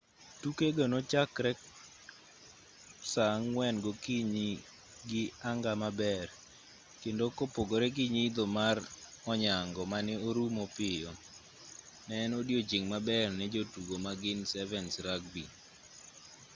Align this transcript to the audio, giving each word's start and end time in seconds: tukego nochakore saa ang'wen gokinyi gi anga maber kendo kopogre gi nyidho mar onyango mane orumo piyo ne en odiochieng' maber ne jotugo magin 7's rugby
tukego 0.41 0.83
nochakore 0.91 1.51
saa 3.11 3.31
ang'wen 3.37 3.75
gokinyi 3.85 4.51
gi 5.09 5.23
anga 5.49 5.73
maber 5.81 6.27
kendo 7.01 7.25
kopogre 7.37 7.87
gi 7.95 8.05
nyidho 8.15 8.43
mar 8.57 8.77
onyango 9.31 9.81
mane 9.91 10.13
orumo 10.27 10.63
piyo 10.77 11.11
ne 12.07 12.15
en 12.23 12.31
odiochieng' 12.39 12.89
maber 12.93 13.27
ne 13.37 13.45
jotugo 13.53 13.95
magin 14.05 14.39
7's 14.51 14.95
rugby 15.05 15.45